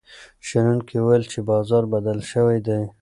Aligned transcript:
شنونکي 0.47 0.95
وویل 0.99 1.23
چې 1.31 1.39
بازار 1.49 1.83
بدل 1.93 2.19
شوی 2.31 2.59
دی. 2.67 2.81